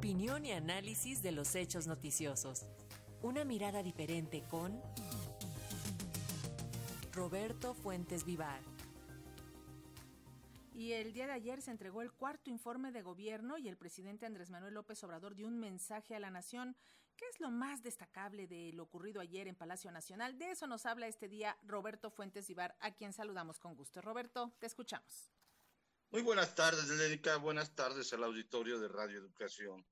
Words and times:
Opinión 0.00 0.46
y 0.46 0.52
análisis 0.52 1.22
de 1.22 1.30
los 1.30 1.54
hechos 1.54 1.86
noticiosos. 1.86 2.64
Una 3.20 3.44
mirada 3.44 3.82
diferente 3.82 4.42
con 4.48 4.80
Roberto 7.12 7.74
Fuentes 7.74 8.24
Vivar. 8.24 8.62
Y 10.72 10.92
el 10.92 11.12
día 11.12 11.26
de 11.26 11.34
ayer 11.34 11.60
se 11.60 11.70
entregó 11.70 12.00
el 12.00 12.12
cuarto 12.12 12.48
informe 12.48 12.92
de 12.92 13.02
gobierno 13.02 13.58
y 13.58 13.68
el 13.68 13.76
presidente 13.76 14.24
Andrés 14.24 14.48
Manuel 14.48 14.72
López 14.72 15.04
Obrador 15.04 15.34
dio 15.34 15.46
un 15.46 15.58
mensaje 15.58 16.16
a 16.16 16.18
la 16.18 16.30
nación. 16.30 16.76
¿Qué 17.14 17.26
es 17.28 17.38
lo 17.38 17.50
más 17.50 17.82
destacable 17.82 18.46
de 18.46 18.72
lo 18.72 18.84
ocurrido 18.84 19.20
ayer 19.20 19.48
en 19.48 19.54
Palacio 19.54 19.92
Nacional? 19.92 20.38
De 20.38 20.52
eso 20.52 20.66
nos 20.66 20.86
habla 20.86 21.08
este 21.08 21.28
día 21.28 21.58
Roberto 21.62 22.10
Fuentes 22.10 22.48
Vivar, 22.48 22.74
a 22.80 22.92
quien 22.92 23.12
saludamos 23.12 23.58
con 23.58 23.76
gusto. 23.76 24.00
Roberto, 24.00 24.50
te 24.60 24.66
escuchamos. 24.66 25.30
Muy 26.12 26.22
buenas 26.22 26.56
tardes, 26.56 26.88
Lénica. 26.88 27.36
Buenas 27.36 27.72
tardes 27.76 28.12
al 28.12 28.24
auditorio 28.24 28.80
de 28.80 28.88
Radio 28.88 29.20
Educación. 29.20 29.86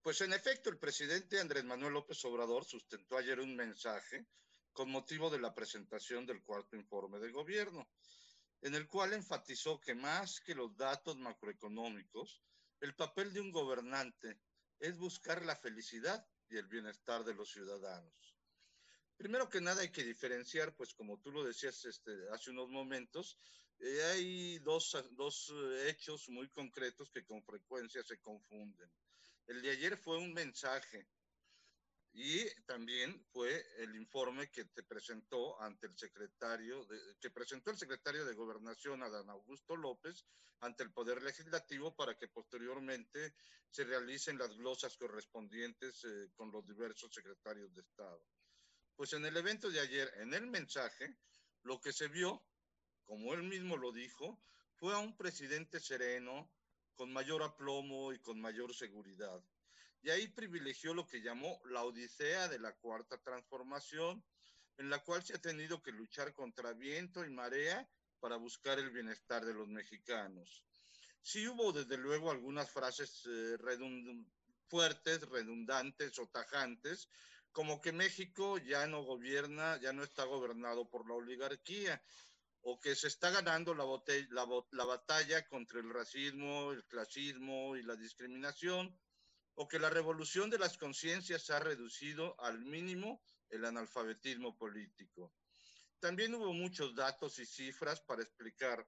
Pues 0.00 0.20
en 0.20 0.32
efecto, 0.32 0.70
el 0.70 0.78
presidente 0.78 1.40
Andrés 1.40 1.64
Manuel 1.64 1.94
López 1.94 2.24
Obrador 2.24 2.64
sustentó 2.64 3.18
ayer 3.18 3.40
un 3.40 3.56
mensaje 3.56 4.28
con 4.72 4.88
motivo 4.88 5.28
de 5.28 5.40
la 5.40 5.52
presentación 5.52 6.24
del 6.24 6.44
cuarto 6.44 6.76
informe 6.76 7.18
de 7.18 7.32
gobierno 7.32 7.90
en 8.62 8.76
el 8.76 8.86
cual 8.86 9.12
enfatizó 9.12 9.80
que 9.80 9.96
más 9.96 10.40
que 10.40 10.54
los 10.54 10.76
datos 10.76 11.16
macroeconómicos, 11.16 12.40
el 12.78 12.94
papel 12.94 13.32
de 13.32 13.40
un 13.40 13.50
gobernante 13.50 14.38
es 14.78 14.96
buscar 14.96 15.44
la 15.44 15.56
felicidad 15.56 16.24
y 16.48 16.58
el 16.58 16.68
bienestar 16.68 17.24
de 17.24 17.34
los 17.34 17.50
ciudadanos. 17.50 18.36
Primero 19.16 19.48
que 19.48 19.60
nada 19.60 19.82
hay 19.82 19.90
que 19.90 20.04
diferenciar, 20.04 20.76
pues 20.76 20.94
como 20.94 21.18
tú 21.18 21.32
lo 21.32 21.42
decías 21.42 21.84
este, 21.86 22.12
hace 22.32 22.50
unos 22.50 22.68
momentos, 22.68 23.36
eh, 23.78 24.02
hay 24.04 24.58
dos, 24.60 24.96
dos 25.12 25.52
eh, 25.54 25.90
hechos 25.90 26.28
muy 26.28 26.48
concretos 26.48 27.10
que 27.10 27.24
con 27.24 27.42
frecuencia 27.42 28.02
se 28.02 28.18
confunden. 28.20 28.90
El 29.46 29.62
de 29.62 29.70
ayer 29.70 29.96
fue 29.96 30.18
un 30.18 30.32
mensaje 30.32 31.06
y 32.12 32.48
también 32.64 33.22
fue 33.30 33.64
el 33.76 33.94
informe 33.94 34.50
que 34.50 34.64
te 34.64 34.82
presentó 34.82 35.60
ante 35.60 35.86
el 35.86 35.96
secretario, 35.96 36.84
de, 36.86 36.98
que 37.20 37.30
presentó 37.30 37.70
el 37.70 37.76
secretario 37.76 38.24
de 38.24 38.34
Gobernación, 38.34 39.02
Adán 39.02 39.28
Augusto 39.28 39.76
López, 39.76 40.24
ante 40.60 40.82
el 40.82 40.92
Poder 40.92 41.22
Legislativo 41.22 41.94
para 41.94 42.16
que 42.16 42.28
posteriormente 42.28 43.34
se 43.68 43.84
realicen 43.84 44.38
las 44.38 44.56
glosas 44.56 44.96
correspondientes 44.96 46.02
eh, 46.04 46.30
con 46.34 46.50
los 46.50 46.66
diversos 46.66 47.12
secretarios 47.12 47.74
de 47.74 47.82
Estado. 47.82 48.24
Pues 48.96 49.12
en 49.12 49.26
el 49.26 49.36
evento 49.36 49.70
de 49.70 49.80
ayer, 49.80 50.10
en 50.16 50.32
el 50.32 50.46
mensaje, 50.46 51.18
lo 51.64 51.78
que 51.80 51.92
se 51.92 52.08
vio, 52.08 52.42
como 53.06 53.32
él 53.32 53.42
mismo 53.42 53.76
lo 53.76 53.92
dijo, 53.92 54.38
fue 54.74 54.94
a 54.94 54.98
un 54.98 55.16
presidente 55.16 55.80
sereno, 55.80 56.50
con 56.94 57.12
mayor 57.12 57.42
aplomo 57.42 58.12
y 58.12 58.18
con 58.18 58.40
mayor 58.40 58.74
seguridad 58.74 59.42
y 60.06 60.10
ahí 60.10 60.28
privilegió 60.28 60.94
lo 60.94 61.04
que 61.04 61.20
llamó 61.20 61.60
la 61.64 61.82
odisea 61.82 62.46
de 62.46 62.60
la 62.60 62.72
cuarta 62.76 63.18
transformación, 63.18 64.24
en 64.78 64.88
la 64.88 65.02
cual 65.02 65.24
se 65.24 65.34
ha 65.34 65.38
tenido 65.38 65.82
que 65.82 65.90
luchar 65.90 66.32
contra 66.32 66.72
viento 66.74 67.24
y 67.24 67.30
marea 67.30 67.88
para 68.20 68.36
buscar 68.36 68.78
el 68.78 68.90
bienestar 68.90 69.44
de 69.44 69.52
los 69.52 69.66
mexicanos. 69.66 70.62
Sí 71.22 71.48
hubo 71.48 71.72
desde 71.72 71.96
luego 71.96 72.30
algunas 72.30 72.70
frases 72.70 73.26
eh, 73.26 73.56
fuertes, 74.68 75.22
redundantes 75.22 76.16
o 76.20 76.28
tajantes, 76.28 77.08
como 77.50 77.80
que 77.80 77.90
México 77.90 78.58
ya 78.58 78.86
no 78.86 79.02
gobierna, 79.02 79.76
ya 79.80 79.92
no 79.92 80.04
está 80.04 80.22
gobernado 80.22 80.88
por 80.88 81.08
la 81.08 81.14
oligarquía, 81.14 82.00
o 82.68 82.80
que 82.80 82.96
se 82.96 83.06
está 83.06 83.30
ganando 83.30 83.76
la, 83.76 83.84
la, 84.30 84.64
la 84.72 84.84
batalla 84.84 85.46
contra 85.46 85.78
el 85.78 85.88
racismo, 85.88 86.72
el 86.72 86.84
clasismo 86.86 87.76
y 87.76 87.84
la 87.84 87.94
discriminación, 87.94 88.98
o 89.54 89.68
que 89.68 89.78
la 89.78 89.88
revolución 89.88 90.50
de 90.50 90.58
las 90.58 90.76
conciencias 90.76 91.48
ha 91.50 91.60
reducido 91.60 92.34
al 92.40 92.64
mínimo 92.64 93.22
el 93.50 93.64
analfabetismo 93.64 94.58
político. 94.58 95.32
También 96.00 96.34
hubo 96.34 96.52
muchos 96.52 96.92
datos 96.92 97.38
y 97.38 97.46
cifras 97.46 98.00
para 98.00 98.22
explicar 98.22 98.84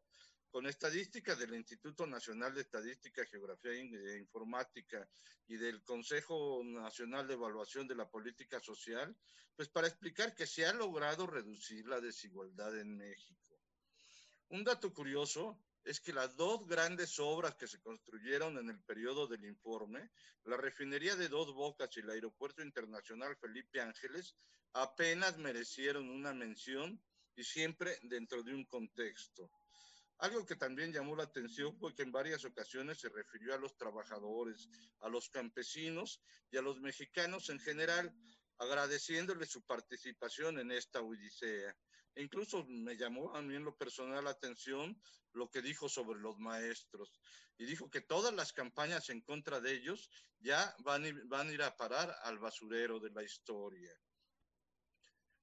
con 0.50 0.66
estadísticas 0.66 1.38
del 1.38 1.54
Instituto 1.54 2.04
Nacional 2.04 2.52
de 2.54 2.62
Estadística, 2.62 3.24
Geografía 3.26 3.70
e 3.70 4.18
Informática 4.18 5.08
y 5.46 5.56
del 5.56 5.84
Consejo 5.84 6.62
Nacional 6.64 7.28
de 7.28 7.34
Evaluación 7.34 7.86
de 7.86 7.94
la 7.94 8.10
Política 8.10 8.58
Social, 8.58 9.16
pues 9.54 9.68
para 9.68 9.86
explicar 9.86 10.34
que 10.34 10.48
se 10.48 10.66
ha 10.66 10.72
logrado 10.72 11.28
reducir 11.28 11.86
la 11.86 12.00
desigualdad 12.00 12.76
en 12.76 12.96
México. 12.96 13.47
Un 14.50 14.64
dato 14.64 14.94
curioso 14.94 15.58
es 15.84 16.00
que 16.00 16.12
las 16.12 16.36
dos 16.36 16.66
grandes 16.66 17.18
obras 17.18 17.54
que 17.56 17.66
se 17.66 17.80
construyeron 17.80 18.56
en 18.58 18.70
el 18.70 18.80
periodo 18.80 19.26
del 19.26 19.44
informe, 19.44 20.10
la 20.44 20.56
refinería 20.56 21.16
de 21.16 21.28
Dos 21.28 21.52
Bocas 21.52 21.94
y 21.96 22.00
el 22.00 22.10
Aeropuerto 22.10 22.62
Internacional 22.62 23.36
Felipe 23.36 23.80
Ángeles, 23.80 24.34
apenas 24.72 25.36
merecieron 25.36 26.08
una 26.08 26.32
mención 26.32 26.98
y 27.36 27.44
siempre 27.44 27.98
dentro 28.02 28.42
de 28.42 28.54
un 28.54 28.64
contexto. 28.64 29.50
Algo 30.18 30.44
que 30.44 30.56
también 30.56 30.92
llamó 30.92 31.14
la 31.14 31.24
atención 31.24 31.76
fue 31.78 31.94
que 31.94 32.02
en 32.02 32.10
varias 32.10 32.44
ocasiones 32.44 32.98
se 32.98 33.08
refirió 33.08 33.54
a 33.54 33.58
los 33.58 33.76
trabajadores, 33.76 34.68
a 35.00 35.08
los 35.08 35.28
campesinos 35.28 36.20
y 36.50 36.56
a 36.56 36.62
los 36.62 36.80
mexicanos 36.80 37.50
en 37.50 37.60
general, 37.60 38.12
agradeciéndole 38.58 39.46
su 39.46 39.62
participación 39.62 40.58
en 40.58 40.72
esta 40.72 41.00
odisea. 41.00 41.74
E 42.14 42.22
incluso 42.22 42.64
me 42.66 42.96
llamó 42.96 43.34
a 43.34 43.42
mí 43.42 43.54
en 43.54 43.64
lo 43.64 43.76
personal 43.76 44.24
la 44.24 44.30
atención 44.30 45.00
lo 45.32 45.48
que 45.50 45.62
dijo 45.62 45.88
sobre 45.88 46.18
los 46.20 46.38
maestros. 46.38 47.12
Y 47.56 47.64
dijo 47.64 47.90
que 47.90 48.00
todas 48.00 48.34
las 48.34 48.52
campañas 48.52 49.08
en 49.10 49.20
contra 49.20 49.60
de 49.60 49.72
ellos 49.72 50.10
ya 50.40 50.74
van, 50.80 51.04
van 51.28 51.48
a 51.48 51.52
ir 51.52 51.62
a 51.62 51.76
parar 51.76 52.14
al 52.22 52.38
basurero 52.38 52.98
de 52.98 53.10
la 53.10 53.22
historia. 53.22 53.92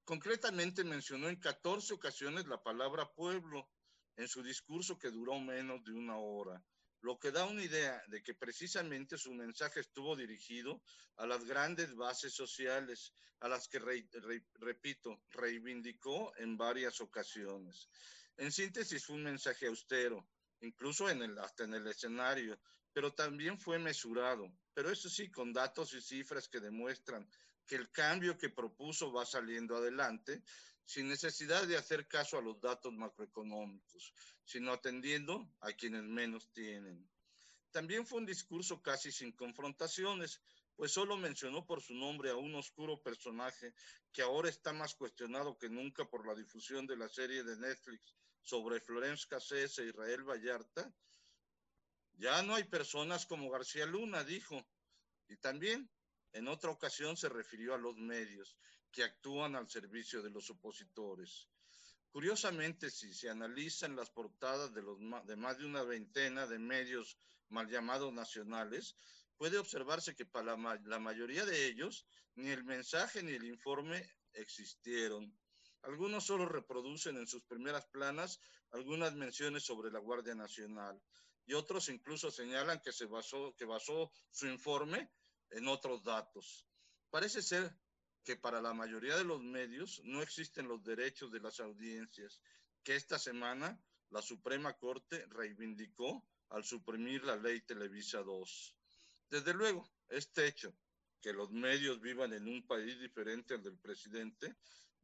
Concretamente 0.04 0.84
mencionó 0.84 1.30
en 1.30 1.40
14 1.40 1.94
ocasiones 1.94 2.46
la 2.48 2.62
palabra 2.62 3.12
pueblo 3.14 3.70
en 4.18 4.28
su 4.28 4.44
discurso 4.44 5.00
que 5.00 5.10
duró 5.10 5.40
menos 5.40 5.84
de 5.84 5.94
una 5.94 6.18
hora 6.18 6.64
lo 7.06 7.20
que 7.20 7.32
da 7.32 7.46
una 7.46 7.64
idea 7.64 8.02
de 8.08 8.24
que 8.24 8.34
precisamente 8.34 9.16
su 9.16 9.32
mensaje 9.32 9.80
estuvo 9.80 10.16
dirigido 10.16 10.82
a 11.18 11.28
las 11.28 11.46
grandes 11.46 11.96
bases 11.96 12.34
sociales, 12.34 13.14
a 13.42 13.48
las 13.48 13.68
que, 13.68 13.78
re, 13.78 14.10
re, 14.12 14.44
repito, 14.56 15.22
reivindicó 15.30 16.36
en 16.38 16.58
varias 16.58 17.02
ocasiones. 17.02 17.90
En 18.38 18.52
síntesis, 18.52 19.06
fue 19.06 19.18
un 19.18 19.24
mensaje 19.24 19.68
austero, 19.68 20.28
incluso 20.62 21.08
en 21.08 21.22
el, 21.22 21.38
hasta 21.38 21.66
en 21.66 21.76
el 21.76 21.86
escenario, 21.86 22.60
pero 22.92 23.14
también 23.14 23.60
fue 23.60 23.78
mesurado, 23.78 24.52
pero 24.74 24.90
eso 24.90 25.08
sí, 25.08 25.30
con 25.30 25.54
datos 25.54 25.94
y 25.94 26.02
cifras 26.02 26.50
que 26.50 26.60
demuestran 26.60 27.30
que 27.68 27.76
el 27.76 27.92
cambio 27.92 28.36
que 28.36 28.50
propuso 28.50 29.14
va 29.14 29.28
saliendo 29.28 29.76
adelante 29.76 30.42
sin 30.86 31.08
necesidad 31.08 31.68
de 31.68 31.78
hacer 31.78 32.08
caso 32.08 32.38
a 32.38 32.42
los 32.42 32.62
datos 32.62 32.94
macroeconómicos, 32.94 34.14
sino 34.44 34.72
atendiendo 34.72 35.52
a 35.62 35.74
quienes 35.74 36.04
menos 36.04 36.52
tienen. 36.54 37.10
También 37.72 38.06
fue 38.06 38.20
un 38.20 38.26
discurso 38.26 38.82
casi 38.82 39.12
sin 39.12 39.34
confrontaciones, 39.34 40.42
pues 40.76 40.92
solo 40.92 41.18
mencionó 41.18 41.66
por 41.66 41.82
su 41.82 41.94
nombre 41.94 42.30
a 42.30 42.36
un 42.36 42.54
oscuro 42.56 43.02
personaje 43.02 43.74
que 44.14 44.22
ahora 44.22 44.50
está 44.50 44.74
más 44.74 44.94
cuestionado 44.96 45.58
que 45.58 45.70
nunca 45.70 46.06
por 46.06 46.28
la 46.28 46.36
difusión 46.36 46.86
de 46.86 46.98
la 46.98 47.10
serie 47.10 47.44
de 47.44 47.58
Netflix 47.58 48.16
sobre 48.42 48.80
Florence 48.80 49.26
Cassés 49.28 49.78
e 49.80 49.88
Israel 49.88 50.24
Vallarta. 50.24 50.94
Ya 52.14 52.44
no 52.44 52.56
hay 52.56 52.64
personas 52.64 53.26
como 53.26 53.50
García 53.50 53.86
Luna, 53.86 54.24
dijo. 54.24 54.66
Y 55.28 55.38
también 55.38 55.90
en 56.34 56.48
otra 56.48 56.70
ocasión 56.70 57.18
se 57.18 57.28
refirió 57.28 57.74
a 57.74 57.78
los 57.78 57.98
medios 57.98 58.56
que 58.96 59.04
actúan 59.04 59.58
al 59.58 59.70
servicio 59.70 60.22
de 60.22 60.30
los 60.30 60.50
opositores. 60.50 61.50
Curiosamente, 62.12 62.90
si 62.90 63.14
se 63.14 63.30
analizan 63.30 63.94
las 63.94 64.10
portadas 64.10 64.74
de, 64.74 64.82
más 65.36 65.58
de 65.58 65.66
una 65.66 65.84
veintena 65.84 66.48
de 66.48 66.58
medios 66.58 67.18
mal 67.50 67.68
llamados 67.68 68.14
nacionales, 68.14 68.96
puede 69.36 69.58
observarse 69.58 70.16
que 70.16 70.26
para 70.26 70.56
la, 70.56 70.80
la 70.86 71.00
mayoría 71.00 71.46
de 71.46 71.66
ellos 71.66 72.08
ni 72.36 72.52
el 72.52 72.64
mensaje 72.64 73.22
ni 73.22 73.34
el 73.34 73.44
informe 73.44 74.10
existieron. 74.32 75.38
Algunos 75.82 76.26
solo 76.26 76.46
reproducen 76.46 77.18
en 77.18 77.28
sus 77.28 77.44
primeras 77.44 77.86
planas 77.88 78.40
algunas 78.72 79.14
menciones 79.14 79.64
sobre 79.64 79.92
la 79.92 80.00
Guardia 80.00 80.36
Nacional 80.36 81.02
y 81.46 81.54
otros 81.54 81.90
incluso 81.90 82.32
señalan 82.32 82.80
que 82.80 82.94
se 82.94 83.08
basó, 83.08 83.54
que 83.58 83.66
basó 83.66 84.10
su 84.32 84.48
informe 84.48 85.12
en 85.50 85.68
otros 85.68 86.02
datos. 86.02 86.66
Parece 87.10 87.42
ser 87.42 87.78
que 88.26 88.36
para 88.36 88.60
la 88.60 88.74
mayoría 88.74 89.16
de 89.16 89.24
los 89.24 89.42
medios 89.42 90.02
no 90.04 90.22
existen 90.22 90.68
los 90.68 90.84
derechos 90.84 91.32
de 91.32 91.40
las 91.40 91.60
audiencias, 91.60 92.42
que 92.84 92.96
esta 92.96 93.20
semana 93.20 93.80
la 94.10 94.22
Suprema 94.22 94.74
Corte 94.74 95.26
reivindicó 95.28 96.28
al 96.50 96.64
suprimir 96.64 97.24
la 97.24 97.36
ley 97.36 97.62
Televisa 97.62 98.24
2. 98.24 98.76
Desde 99.30 99.54
luego, 99.54 99.88
este 100.10 100.48
hecho, 100.48 100.76
que 101.22 101.34
los 101.34 101.52
medios 101.52 102.02
vivan 102.02 102.34
en 102.34 102.48
un 102.48 102.66
país 102.66 103.00
diferente 103.00 103.54
al 103.54 103.64
del 103.64 103.78
presidente, 103.78 104.56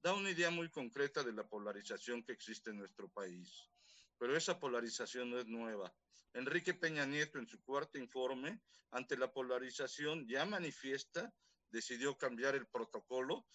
da 0.02 0.14
una 0.14 0.32
idea 0.32 0.50
muy 0.50 0.70
concreta 0.70 1.24
de 1.24 1.34
la 1.34 1.48
polarización 1.48 2.24
que 2.24 2.34
existe 2.34 2.72
en 2.72 2.78
nuestro 2.78 3.08
país. 3.08 3.70
pero 4.18 4.38
esa 4.38 4.60
polarización 4.60 5.32
no 5.32 5.40
es 5.40 5.48
nueva. 5.48 5.92
Enrique 6.34 6.76
Peña 6.76 7.08
Nieto, 7.08 7.40
en 7.40 7.48
su 7.48 7.60
cuarto 7.64 7.98
informe, 7.98 8.62
ante 8.92 9.18
la 9.18 9.34
polarización 9.34 10.28
ya 10.28 10.46
manifiesta, 10.46 11.34
decidió 11.72 12.18
cambiar 12.18 12.56
el 12.56 12.68
protocolo 12.68 13.46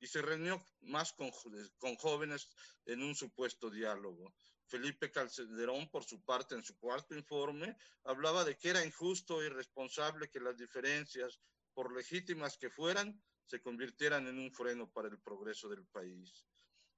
y 0.00 0.06
se 0.06 0.22
reunió 0.22 0.62
más 0.82 1.12
con, 1.12 1.30
jóvenes 1.96 2.48
en 2.84 3.02
un 3.02 3.14
supuesto 3.14 3.70
diálogo. 3.70 4.34
Felipe 4.66 5.10
Calderón, 5.10 5.88
por 5.90 6.04
su 6.04 6.22
parte, 6.24 6.54
en 6.54 6.64
su 6.64 6.76
cuarto 6.78 7.14
informe, 7.14 7.76
hablaba 8.04 8.44
de 8.44 8.58
que 8.58 8.70
era 8.70 8.84
injusto 8.84 9.40
e 9.40 9.46
irresponsable 9.46 10.28
que 10.28 10.40
las 10.40 10.56
diferencias, 10.56 11.40
por 11.72 11.94
legítimas 11.94 12.58
que 12.58 12.70
fueran, 12.70 13.22
se 13.44 13.62
convirtieran 13.62 14.26
en 14.26 14.38
un 14.38 14.52
freno 14.52 14.90
para 14.90 15.08
el 15.08 15.20
progreso 15.20 15.68
del 15.68 15.86
país. 15.86 16.44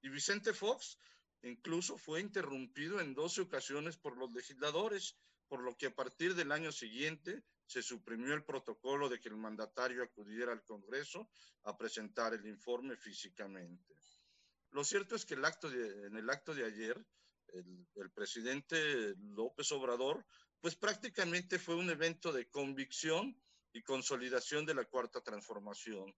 Y 0.01 0.09
Vicente 0.09 0.55
Fox 0.55 0.99
incluso 1.43 1.99
fue 1.99 2.21
interrumpido 2.21 3.01
en 3.01 3.15
12 3.15 3.43
ocasiones 3.43 3.97
por 3.97 4.17
los 4.17 4.33
legisladores, 4.33 5.17
por 5.49 5.62
lo 5.62 5.77
que 5.77 5.87
a 5.87 5.95
partir 5.95 6.35
del 6.35 6.53
año 6.53 6.71
siguiente 6.71 7.43
se 7.67 7.83
suprimió 7.83 8.35
el 8.35 8.45
protocolo 8.45 9.09
de 9.09 9.21
que 9.21 9.29
el 9.29 9.37
mandatario 9.37 10.03
acudiera 10.03 10.53
al 10.53 10.65
Congreso 10.65 11.31
a 11.65 11.77
presentar 11.77 12.35
el 12.35 12.47
informe 12.47 12.97
físicamente. 12.97 13.95
Lo 14.71 14.85
cierto 14.85 15.17
es 15.17 15.25
que 15.25 15.35
el 15.35 15.45
acto 15.45 15.71
en 15.71 16.17
el 16.17 16.31
acto 16.31 16.55
de 16.55 16.65
ayer, 16.65 17.05
el, 17.49 17.87
el 17.97 18.11
presidente 18.11 19.15
López 19.19 19.73
Obrador, 19.73 20.25
pues 20.61 20.77
prácticamente 20.77 21.59
fue 21.59 21.77
un 21.77 21.89
evento 21.91 22.33
de 22.33 22.49
convicción 22.49 23.41
y 23.73 23.83
consolidación 23.83 24.67
de 24.67 24.75
la 24.75 24.85
cuarta 24.85 25.21
transformación, 25.21 26.15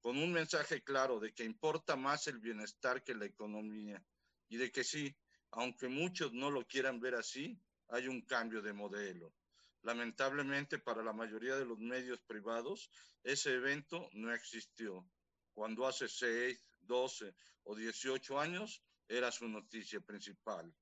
con 0.00 0.18
un 0.18 0.32
mensaje 0.32 0.82
claro 0.82 1.20
de 1.20 1.32
que 1.32 1.44
importa 1.44 1.94
más 1.94 2.26
el 2.26 2.38
bienestar 2.38 3.04
que 3.04 3.14
la 3.14 3.26
economía 3.26 4.04
y 4.48 4.56
de 4.56 4.70
que 4.70 4.82
sí, 4.82 5.14
aunque 5.50 5.88
muchos 5.88 6.32
no 6.32 6.50
lo 6.50 6.66
quieran 6.66 7.00
ver 7.00 7.14
así, 7.14 7.60
hay 7.92 8.08
un 8.08 8.22
cambio 8.22 8.62
de 8.62 8.72
modelo. 8.72 9.34
Lamentablemente 9.82 10.78
para 10.78 11.02
la 11.02 11.12
mayoría 11.12 11.56
de 11.56 11.66
los 11.66 11.78
medios 11.78 12.20
privados, 12.20 12.90
ese 13.22 13.54
evento 13.54 14.08
no 14.12 14.32
existió. 14.32 15.06
Cuando 15.52 15.86
hace 15.86 16.08
6, 16.08 16.58
12 16.80 17.34
o 17.64 17.74
18 17.74 18.40
años 18.40 18.82
era 19.06 19.30
su 19.30 19.46
noticia 19.46 20.00
principal. 20.00 20.74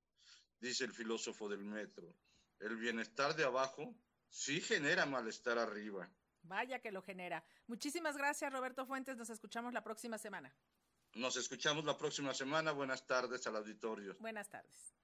Dice 0.59 0.85
el 0.85 0.93
filósofo 0.93 1.49
del 1.49 1.65
metro, 1.65 2.15
el 2.59 2.77
bienestar 2.77 3.35
de 3.35 3.43
abajo 3.43 3.93
sí 4.29 4.61
genera 4.61 5.05
malestar 5.05 5.57
arriba. 5.57 6.09
Vaya 6.43 6.79
que 6.79 6.91
lo 6.91 7.01
genera. 7.01 7.43
Muchísimas 7.67 8.15
gracias, 8.15 8.53
Roberto 8.53 8.85
Fuentes. 8.85 9.17
Nos 9.17 9.29
escuchamos 9.29 9.73
la 9.73 9.83
próxima 9.83 10.17
semana. 10.17 10.55
Nos 11.15 11.35
escuchamos 11.35 11.83
la 11.83 11.97
próxima 11.97 12.33
semana. 12.33 12.71
Buenas 12.71 13.05
tardes 13.05 13.45
al 13.47 13.57
auditorio. 13.57 14.15
Buenas 14.19 14.49
tardes. 14.49 14.95